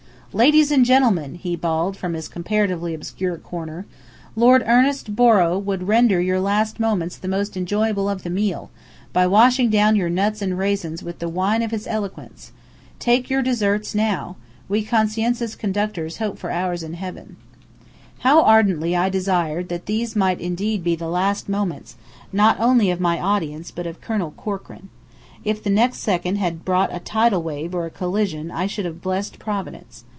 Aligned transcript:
"Ladies 0.33 0.71
and 0.71 0.85
gentlemen," 0.85 1.35
he 1.35 1.57
bawled 1.57 1.97
from 1.97 2.13
his 2.13 2.29
comparatively 2.29 2.93
obscure 2.93 3.37
corner. 3.37 3.85
"Lord 4.37 4.63
Ernest 4.65 5.13
Borrow 5.13 5.57
will 5.59 5.79
render 5.79 6.21
your 6.21 6.39
last 6.39 6.79
moments 6.79 7.17
the 7.17 7.27
most 7.27 7.57
enjoyable 7.57 8.07
of 8.07 8.23
the 8.23 8.29
meal, 8.29 8.69
by 9.11 9.27
washing 9.27 9.69
down 9.69 9.97
your 9.97 10.09
nuts 10.09 10.41
and 10.41 10.57
raisins 10.57 11.03
with 11.03 11.19
the 11.19 11.27
wine 11.27 11.61
of 11.61 11.71
his 11.71 11.85
eloquence. 11.85 12.53
Take 12.97 13.29
your 13.29 13.41
desserts 13.41 13.93
now. 13.93 14.37
We 14.69 14.85
conscientious 14.85 15.53
conductors 15.53 16.19
hope 16.19 16.37
for 16.39 16.49
ours 16.49 16.81
in 16.81 16.93
heaven." 16.93 17.35
How 18.19 18.41
ardently 18.41 18.95
I 18.95 19.09
desired 19.09 19.67
that 19.67 19.85
these 19.85 20.15
might 20.15 20.39
indeed 20.39 20.81
be 20.81 20.95
the 20.95 21.09
"last 21.09 21.49
moments" 21.49 21.97
not 22.31 22.57
only 22.57 22.89
of 22.89 23.01
my 23.01 23.19
audience 23.19 23.69
but 23.69 23.85
of 23.85 23.99
Colonel 23.99 24.31
Corkran. 24.37 24.87
If 25.43 25.61
the 25.61 25.69
next 25.69 25.97
second 25.99 26.37
had 26.37 26.63
brought 26.63 26.95
a 26.95 26.99
tidal 26.99 27.43
wave 27.43 27.75
or 27.75 27.85
a 27.85 27.89
collision 27.89 28.49
I 28.49 28.65
should 28.65 28.85
have 28.85 29.01
blessed 29.01 29.37
Providence. 29.37 30.05